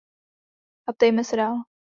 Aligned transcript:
A 0.87 0.93
ptejme 0.93 1.23
se 1.23 1.35
dál. 1.35 1.55